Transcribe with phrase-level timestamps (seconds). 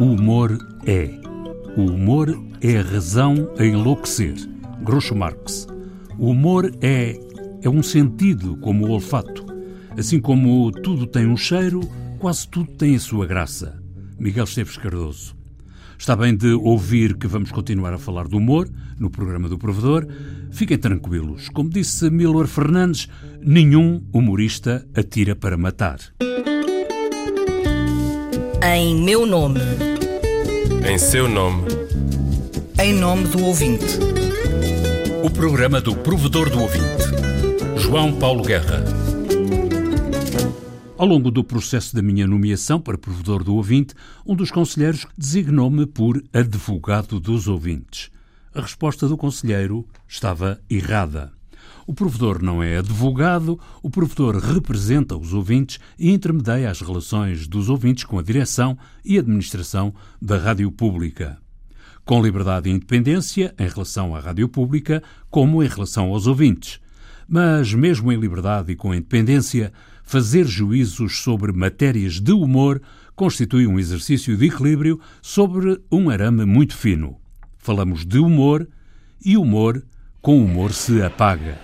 [0.00, 1.10] O humor é.
[1.76, 4.34] O humor é a razão a enlouquecer.
[4.82, 5.66] Groucho Marx.
[6.18, 7.20] O humor é,
[7.60, 9.44] é um sentido, como o olfato.
[9.98, 11.80] Assim como tudo tem um cheiro,
[12.18, 13.78] quase tudo tem a sua graça.
[14.18, 15.36] Miguel Esteves Cardoso.
[15.98, 20.06] Está bem de ouvir que vamos continuar a falar do humor no programa do Provedor.
[20.50, 21.50] Fiquem tranquilos.
[21.50, 23.06] Como disse Milor Fernandes,
[23.42, 25.98] nenhum humorista atira para matar.
[28.62, 29.89] Em meu nome.
[30.88, 31.66] Em seu nome.
[32.78, 33.98] Em nome do ouvinte.
[35.24, 37.04] O programa do Provedor do Ouvinte.
[37.76, 38.84] João Paulo Guerra.
[40.96, 45.86] Ao longo do processo da minha nomeação para provedor do ouvinte, um dos conselheiros designou-me
[45.86, 48.10] por advogado dos ouvintes.
[48.54, 51.32] A resposta do conselheiro estava errada.
[51.86, 57.68] O provedor não é advogado, o provedor representa os ouvintes e intermedia as relações dos
[57.68, 61.38] ouvintes com a direção e administração da rádio pública.
[62.04, 66.80] Com liberdade e independência em relação à rádio pública, como em relação aos ouvintes.
[67.28, 72.82] Mas, mesmo em liberdade e com independência, fazer juízos sobre matérias de humor
[73.14, 77.16] constitui um exercício de equilíbrio sobre um arame muito fino.
[77.58, 78.66] Falamos de humor
[79.24, 79.84] e humor
[80.22, 81.58] com humor se apaga.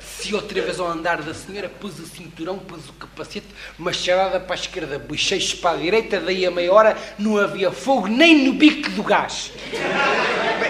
[0.00, 3.46] Se outra vez ao andar da senhora pus o cinturão, pus o capacete,
[3.78, 8.08] machadada para a esquerda, bochechos para a direita, daí a meia hora não havia fogo
[8.08, 9.52] nem no bico do gás.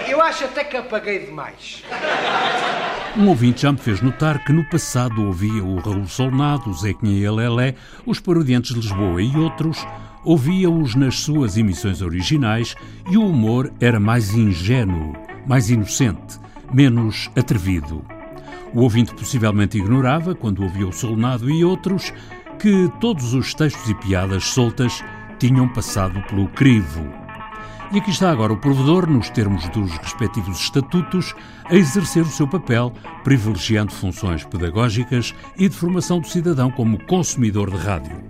[0.07, 1.83] Eu acho até que apaguei demais.
[3.17, 7.19] Um ouvinte já me fez notar que no passado ouvia o Raul Solnado, o Zequinha
[7.19, 9.85] e a Lelé, os Parodiantes de Lisboa e outros,
[10.23, 12.75] ouvia-os nas suas emissões originais
[13.09, 16.39] e o humor era mais ingênuo, mais inocente,
[16.73, 18.03] menos atrevido.
[18.73, 22.13] O ouvinte possivelmente ignorava, quando ouvia o Solnado e outros,
[22.59, 25.03] que todos os textos e piadas soltas
[25.39, 27.07] tinham passado pelo crivo.
[27.91, 31.33] E aqui está agora o provedor, nos termos dos respectivos estatutos,
[31.65, 32.93] a exercer o seu papel,
[33.23, 38.21] privilegiando funções pedagógicas e de formação do cidadão como consumidor de rádio.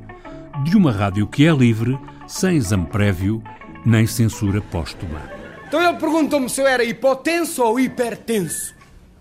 [0.63, 3.43] De uma rádio que é livre, sem exame prévio,
[3.85, 5.38] nem censura póstuma.
[5.69, 8.73] Então ele perguntou-me se eu era hipotenso ou hipertenso.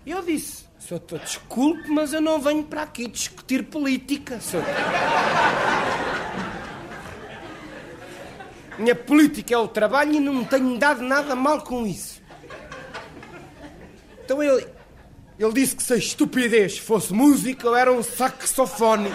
[0.03, 4.65] Eu disse, Senhor, desculpe, mas eu não venho para aqui discutir política, senhor.
[8.79, 12.19] Minha política é o trabalho e não tenho dado nada mal com isso.
[14.25, 14.65] Então ele,
[15.37, 19.11] ele disse que se a estupidez fosse música, eu era um saxofone.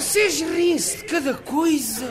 [0.00, 2.10] Vocês riem-se de cada coisa.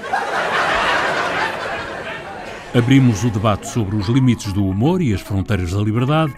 [2.75, 6.36] Abrimos o debate sobre os limites do humor e as fronteiras da liberdade,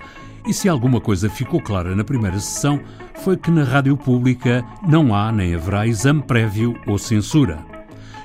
[0.47, 2.79] e se alguma coisa ficou clara na primeira sessão,
[3.15, 7.59] foi que na rádio pública não há nem haverá exame prévio ou censura.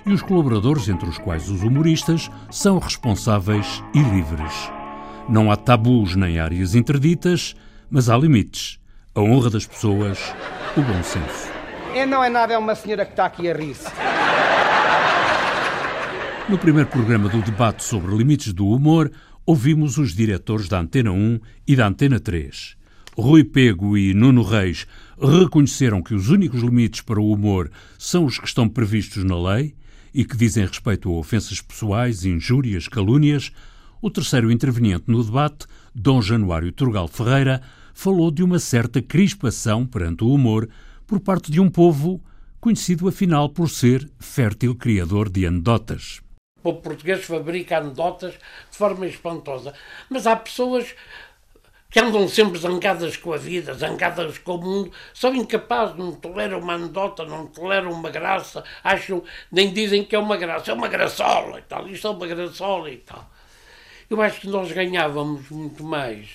[0.06, 4.70] E os colaboradores, entre os quais os humoristas, são responsáveis e livres.
[5.28, 7.56] Não há tabus nem áreas interditas,
[7.90, 8.78] mas há limites.
[9.12, 10.20] A honra das pessoas,
[10.76, 11.55] o bom senso.
[11.96, 13.86] É, não é nada, é uma senhora que está aqui a rir-se.
[16.46, 19.10] No primeiro programa do debate sobre limites do humor,
[19.46, 22.76] ouvimos os diretores da Antena 1 e da Antena 3.
[23.16, 24.86] Rui Pego e Nuno Reis
[25.18, 29.74] reconheceram que os únicos limites para o humor são os que estão previstos na lei
[30.12, 33.50] e que dizem respeito a ofensas pessoais, injúrias, calúnias.
[34.02, 37.62] O terceiro interveniente no debate, Dom Januário Turgal Ferreira,
[37.94, 40.68] falou de uma certa crispação perante o humor
[41.06, 42.20] por parte de um povo
[42.60, 46.20] conhecido afinal por ser fértil criador de anedotas.
[46.58, 49.72] O povo português fabrica anedotas de forma espantosa.
[50.10, 50.94] Mas há pessoas
[51.88, 56.58] que andam sempre zangadas com a vida, zangadas com o mundo, são incapazes, não toleram
[56.58, 60.88] uma anedota, não toleram uma graça, acham, nem dizem que é uma graça, é uma
[60.88, 63.30] graçola e tal, isto é uma graçola e tal.
[64.10, 66.28] Eu acho que nós ganhávamos muito mais,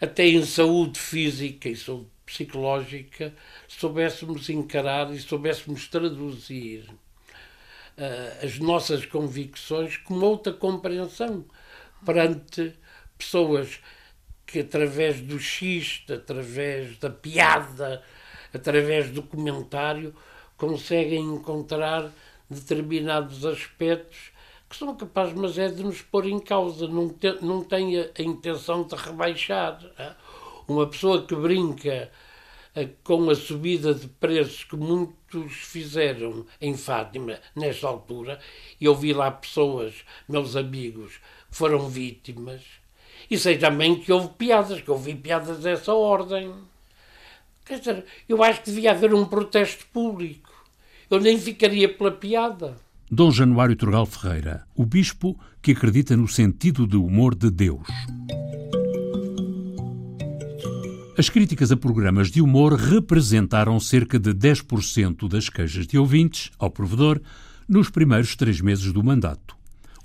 [0.00, 3.34] até em saúde física e saúde psicológica,
[3.68, 11.44] soubéssemos encarar e soubéssemos traduzir uh, as nossas convicções com outra compreensão
[12.04, 12.74] perante
[13.18, 13.80] pessoas
[14.46, 18.02] que, através do xiste, através da piada,
[18.52, 20.14] através do comentário,
[20.56, 22.10] conseguem encontrar
[22.48, 24.32] determinados aspectos
[24.68, 28.08] que são capazes, mas é de nos pôr em causa, não, te, não tem a,
[28.18, 29.78] a intenção de rebaixar.
[30.68, 32.10] Uma pessoa que brinca
[33.04, 38.38] com a subida de preços que muitos fizeram em Fátima nesta altura,
[38.80, 39.94] e eu vi lá pessoas,
[40.28, 41.20] meus amigos,
[41.50, 42.62] que foram vítimas,
[43.30, 46.52] e sei também que houve piadas, que houve piadas dessa ordem.
[47.64, 50.50] Quer dizer, eu acho que devia haver um protesto público.
[51.10, 52.76] Eu nem ficaria pela piada.
[53.10, 57.86] Dom Januário Turgal Ferreira, o bispo que acredita no sentido de humor de Deus.
[61.16, 66.70] As críticas a programas de humor representaram cerca de 10% das queixas de ouvintes ao
[66.70, 67.20] provedor
[67.68, 69.54] nos primeiros três meses do mandato.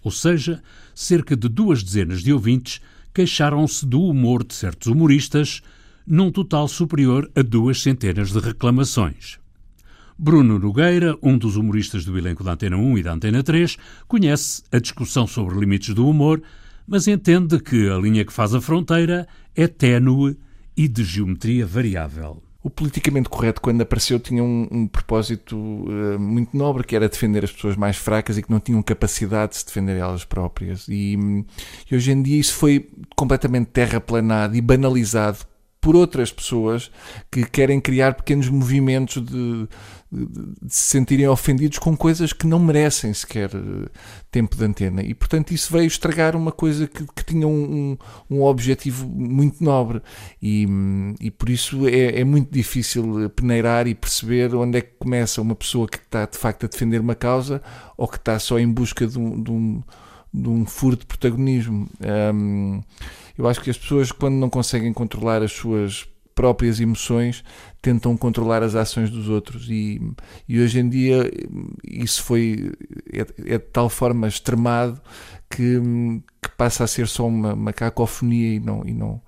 [0.03, 0.61] Ou seja,
[0.93, 2.81] cerca de duas dezenas de ouvintes
[3.13, 5.61] queixaram-se do humor de certos humoristas,
[6.05, 9.39] num total superior a duas centenas de reclamações.
[10.19, 13.77] Bruno Nogueira, um dos humoristas do elenco da Antena 1 e da Antena 3,
[14.09, 16.43] conhece a discussão sobre limites do humor,
[16.85, 19.25] mas entende que a linha que faz a fronteira
[19.55, 20.37] é ténue
[20.77, 22.41] e de geometria variável.
[22.63, 27.43] O politicamente correto, quando apareceu, tinha um, um propósito uh, muito nobre, que era defender
[27.43, 30.85] as pessoas mais fracas e que não tinham capacidade de se defender elas próprias.
[30.87, 31.17] E,
[31.89, 35.39] e hoje em dia isso foi completamente terraplanado e banalizado
[35.79, 36.91] por outras pessoas
[37.31, 39.67] que querem criar pequenos movimentos de,
[40.11, 43.89] de, de, se sentirem ofendidos com coisas que não merecem sequer eh,
[44.31, 45.01] tempo de antena.
[45.01, 47.97] E, portanto, isso veio estragar uma coisa que, que tinha um,
[48.29, 50.01] um, um, objetivo muito nobre.
[50.41, 50.67] E,
[51.19, 55.55] e por isso é, é, muito difícil peneirar e perceber onde é que começa uma
[55.55, 57.61] pessoa que está, de facto, a defender uma causa
[57.95, 59.83] ou que está só em busca de um, de um,
[60.33, 61.87] de um furo de protagonismo.
[62.33, 62.81] Um,
[63.37, 66.07] eu acho que as pessoas, quando não conseguem controlar as suas
[66.37, 67.43] próprias emoções,
[67.81, 69.67] tentam controlar as ações dos outros.
[69.69, 69.99] E,
[70.47, 71.31] e hoje em dia
[71.83, 72.71] isso foi
[73.11, 75.01] é, é de tal forma extremado
[75.49, 75.81] que,
[76.41, 79.21] que, passa a ser só uma, uma cacofonia e não, e não,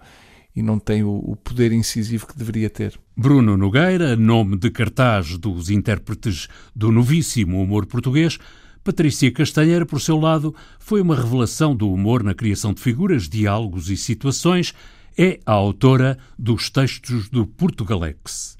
[0.55, 2.99] e não tem o, o, poder incisivo que deveria ter.
[3.17, 8.37] Bruno Nogueira, nome de cartaz dos intérpretes do novíssimo humor português,
[8.83, 13.89] Patrícia Castanheira, por seu lado, foi uma revelação do humor na criação de figuras, diálogos
[13.89, 14.73] e situações.
[15.17, 18.57] É a autora dos textos do Portugalex.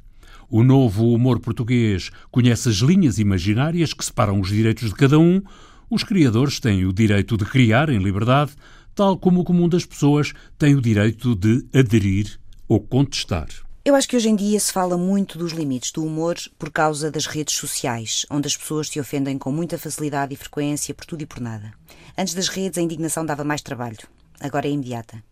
[0.49, 5.41] O novo humor português conhece as linhas imaginárias que separam os direitos de cada um.
[5.89, 8.51] Os criadores têm o direito de criar em liberdade,
[8.95, 13.47] tal como o comum das pessoas tem o direito de aderir ou contestar.
[13.89, 17.09] Eu acho que hoje em dia se fala muito dos limites do humor por causa
[17.09, 21.23] das redes sociais, onde as pessoas se ofendem com muita facilidade e frequência por tudo
[21.23, 21.73] e por nada.
[22.15, 23.97] Antes das redes, a indignação dava mais trabalho.
[24.39, 25.23] Agora é imediata.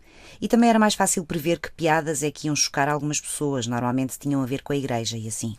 [0.42, 4.18] E também era mais fácil prever que piadas é que iam chocar algumas pessoas, normalmente
[4.18, 5.56] tinham a ver com a igreja e assim.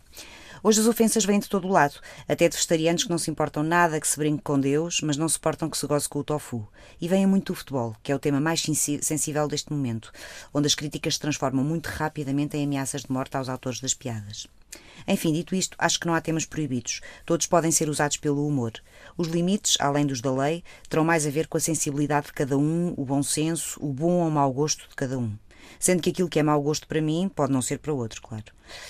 [0.61, 1.95] Hoje as ofensas vêm de todo o lado,
[2.27, 5.29] até de vegetarianos que não se importam nada que se brinque com Deus, mas não
[5.29, 6.67] suportam que se goze com o tofu.
[6.99, 10.11] E vêm muito do futebol, que é o tema mais sensível deste momento,
[10.53, 14.47] onde as críticas se transformam muito rapidamente em ameaças de morte aos autores das piadas.
[15.07, 16.99] Enfim, dito isto, acho que não há temas proibidos.
[17.25, 18.73] Todos podem ser usados pelo humor.
[19.17, 22.57] Os limites, além dos da lei, terão mais a ver com a sensibilidade de cada
[22.57, 25.35] um, o bom senso, o bom ou mau gosto de cada um
[25.79, 28.45] sendo que aquilo que é mau gosto para mim pode não ser para outro, claro.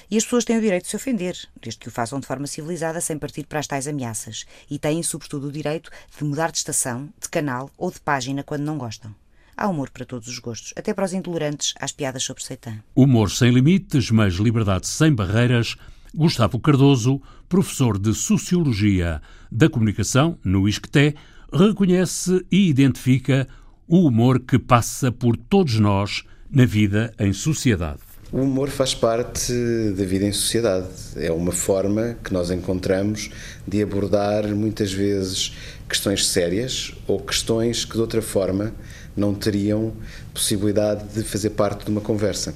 [0.10, 2.48] E as pessoas têm o direito de se ofender, desde que o façam de forma
[2.48, 4.46] civilizada, sem partir para as tais ameaças.
[4.70, 8.64] E têm, sobretudo, o direito de mudar de estação, de canal ou de página quando
[8.64, 9.14] não gostam.
[9.56, 12.80] Há humor para todos os gostos, até para os intolerantes às piadas sobre Satã.
[12.96, 15.76] Humor sem limites, mas liberdade sem barreiras.
[16.16, 19.22] Gustavo Cardoso, professor de Sociologia
[19.52, 21.16] da Comunicação no ISCTE,
[21.52, 23.48] reconhece e identifica
[23.88, 28.00] o humor que passa por todos nós na vida em sociedade.
[28.32, 29.52] O humor faz parte
[29.96, 30.88] da vida em sociedade.
[31.16, 33.32] É uma forma que nós encontramos
[33.68, 35.56] de abordar muitas vezes
[35.88, 38.72] questões sérias ou questões que de outra forma
[39.18, 39.94] não teriam
[40.34, 42.54] possibilidade de fazer parte de uma conversa.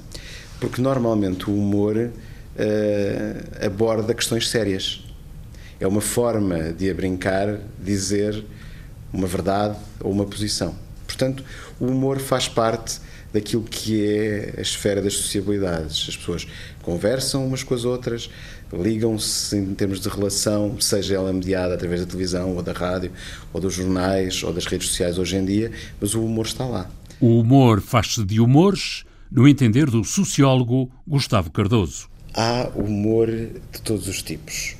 [0.60, 5.04] Porque normalmente o humor uh, aborda questões sérias.
[5.80, 8.44] É uma forma de a brincar, dizer
[9.12, 10.74] uma verdade ou uma posição.
[11.04, 11.44] Portanto,
[11.80, 13.00] o humor faz parte
[13.34, 16.06] daquilo que é a esfera das sociabilidades.
[16.08, 16.46] As pessoas
[16.80, 18.30] conversam umas com as outras,
[18.72, 23.10] ligam-se em termos de relação, seja ela mediada através da televisão, ou da rádio,
[23.52, 26.88] ou dos jornais, ou das redes sociais hoje em dia, mas o humor está lá.
[27.20, 32.08] O humor faz-se de humores, no entender do sociólogo Gustavo Cardoso.
[32.32, 34.76] Há humor de todos os tipos.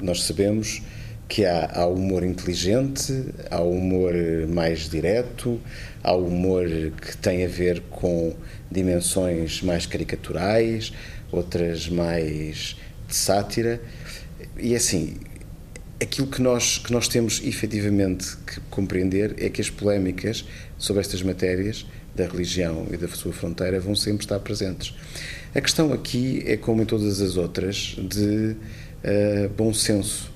[0.00, 0.80] Nós sabemos
[1.28, 4.14] que há, há humor inteligente, há humor
[4.48, 5.60] mais direto,
[6.02, 8.34] há humor que tem a ver com
[8.70, 10.92] dimensões mais caricaturais,
[11.30, 13.80] outras mais de sátira.
[14.58, 15.16] E assim,
[16.00, 20.44] aquilo que nós, que nós temos efetivamente que compreender é que as polémicas
[20.78, 24.94] sobre estas matérias da religião e da sua fronteira vão sempre estar presentes.
[25.54, 28.56] A questão aqui é, como em todas as outras, de
[29.04, 30.30] uh, bom senso.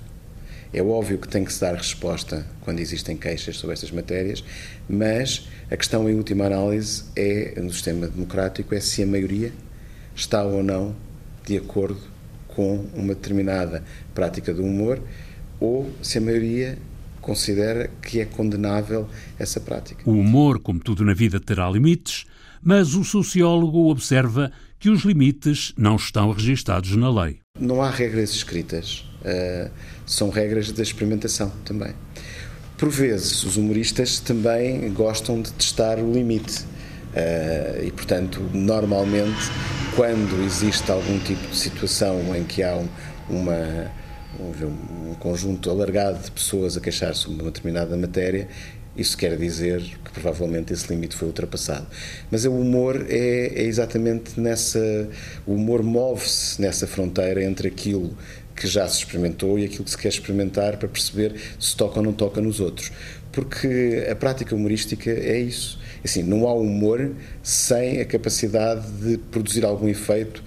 [0.73, 4.43] É óbvio que tem que se dar resposta quando existem queixas sobre estas matérias,
[4.89, 9.53] mas a questão, em última análise, é, no sistema democrático, é se a maioria
[10.15, 10.95] está ou não
[11.45, 12.01] de acordo
[12.49, 15.01] com uma determinada prática do humor
[15.61, 16.79] ou se a maioria
[17.21, 20.03] considera que é condenável essa prática.
[20.09, 22.25] O humor, como tudo na vida, terá limites,
[22.63, 27.39] mas o sociólogo observa que os limites não estão registados na lei.
[27.59, 29.71] Não há regras escritas, uh,
[30.07, 31.95] são regras da experimentação também.
[32.77, 36.65] Por vezes, os humoristas também gostam de testar o limite.
[37.15, 39.51] Uh, e, portanto, normalmente,
[39.95, 42.89] quando existe algum tipo de situação em que há um,
[43.29, 43.91] uma,
[44.41, 48.49] um, um conjunto alargado de pessoas a queixar-se sobre uma determinada matéria,
[48.97, 51.87] isso quer dizer que provavelmente esse limite foi ultrapassado.
[52.31, 55.09] Mas o humor é, é exatamente nessa.
[55.47, 58.17] O humor move-se nessa fronteira entre aquilo
[58.55, 62.05] que já se experimentou e aquilo que se quer experimentar para perceber se toca ou
[62.05, 62.93] não toca nos outros.
[63.33, 65.79] Porque a prática humorística é isso.
[66.05, 70.43] Assim, não há humor sem a capacidade de produzir algum efeito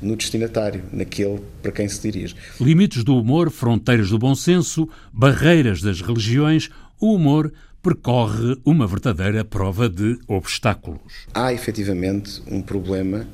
[0.00, 2.36] no destinatário, naquele para quem se dirige.
[2.60, 7.52] Limites do humor, fronteiras do bom senso, barreiras das religiões, o humor
[7.82, 11.26] percorre uma verdadeira prova de obstáculos.
[11.32, 13.26] Há efetivamente um problema.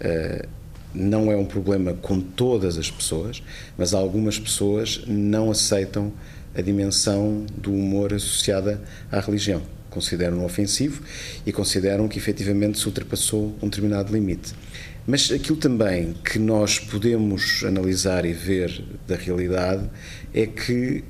[0.00, 0.60] Uh,
[0.92, 3.42] não é um problema com todas as pessoas,
[3.78, 6.12] mas algumas pessoas não aceitam
[6.54, 9.62] a dimensão do humor associada à religião.
[9.88, 11.02] Consideram ofensivo
[11.44, 14.54] e consideram que efetivamente se ultrapassou um determinado limite.
[15.06, 19.88] Mas aquilo também que nós podemos analisar e ver da realidade
[20.32, 21.02] é que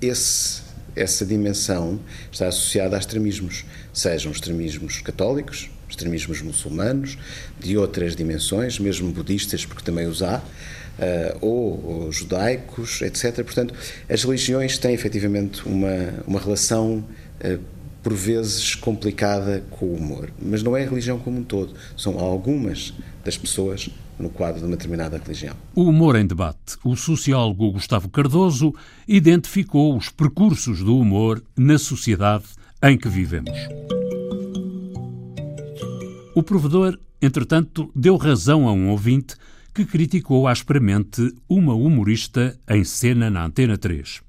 [0.00, 0.62] esse,
[0.98, 2.00] essa dimensão
[2.30, 7.16] está associada a extremismos, sejam extremismos católicos, extremismos muçulmanos,
[7.58, 13.36] de outras dimensões, mesmo budistas, porque também os há, uh, ou, ou, judaicos, etc.
[13.36, 13.74] Portanto,
[14.08, 17.04] as religiões têm efetivamente uma, uma relação.
[17.42, 20.30] Uh, por vezes complicada com o humor.
[20.40, 24.66] Mas não é a religião como um todo, são algumas das pessoas no quadro de
[24.66, 25.54] uma determinada religião.
[25.74, 26.76] O humor em debate.
[26.84, 28.74] O sociólogo Gustavo Cardoso
[29.06, 32.44] identificou os percursos do humor na sociedade
[32.82, 33.58] em que vivemos.
[36.34, 39.34] O provedor, entretanto, deu razão a um ouvinte
[39.74, 44.22] que criticou asperamente uma humorista em cena na Antena 3.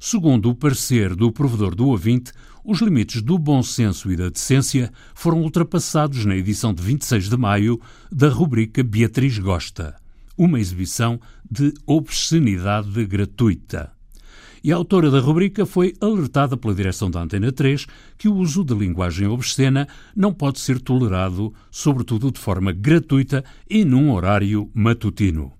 [0.00, 2.32] Segundo o parecer do provedor do ouvinte,
[2.64, 7.36] os limites do bom senso e da decência foram ultrapassados na edição de 26 de
[7.36, 7.78] maio
[8.10, 9.94] da rubrica Beatriz Gosta,
[10.36, 13.92] uma exibição de obscenidade gratuita.
[14.62, 18.64] E a autora da rubrica foi alertada pela direção da Antena 3 que o uso
[18.64, 25.52] de linguagem obscena não pode ser tolerado, sobretudo de forma gratuita e num horário matutino.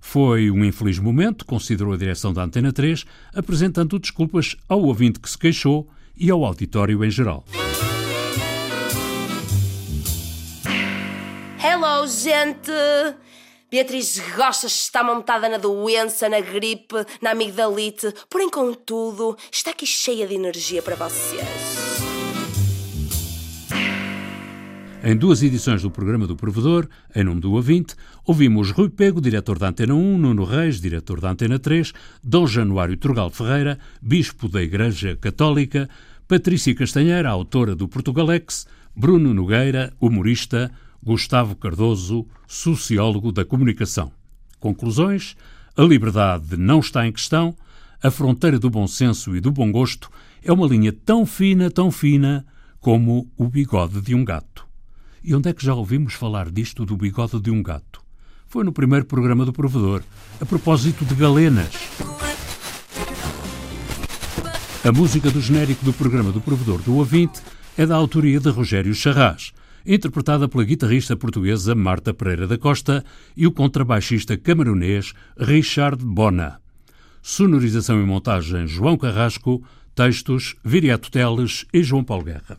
[0.00, 5.30] Foi um infeliz momento, considerou a direção da Antena 3, apresentando desculpas ao ouvinte que
[5.30, 7.44] se queixou e ao auditório em geral.
[11.62, 12.70] Hello, gente!
[13.70, 20.28] Beatriz Rocha está montada na doença, na gripe, na amigdalite, porém, contudo, está aqui cheia
[20.28, 22.13] de energia para vocês.
[25.06, 27.94] Em duas edições do programa do Provedor, em nome do ouvinte,
[28.24, 31.92] ouvimos Rui Pego, diretor da Antena 1, Nuno Reis, diretor da Antena 3,
[32.22, 35.90] Dom Januário Turgal Ferreira, bispo da Igreja Católica,
[36.26, 40.70] Patrícia Castanheira, autora do Portugalex, Bruno Nogueira, humorista,
[41.02, 44.10] Gustavo Cardoso, sociólogo da comunicação.
[44.58, 45.36] Conclusões:
[45.76, 47.54] a liberdade não está em questão,
[48.02, 50.10] a fronteira do bom senso e do bom gosto
[50.42, 52.46] é uma linha tão fina, tão fina,
[52.80, 54.63] como o bigode de um gato.
[55.26, 58.02] E onde é que já ouvimos falar disto do bigode de um gato?
[58.46, 60.02] Foi no primeiro programa do Provedor,
[60.38, 61.72] a propósito de galenas.
[64.84, 67.40] A música do genérico do programa do Provedor do Ouvinte
[67.78, 69.54] é da autoria de Rogério Charras,
[69.86, 73.02] interpretada pela guitarrista portuguesa Marta Pereira da Costa
[73.34, 76.60] e o contrabaixista camerunês Richard Bona.
[77.22, 79.64] Sonorização e montagem João Carrasco,
[79.94, 82.58] textos Viriato Teles e João Paulo Guerra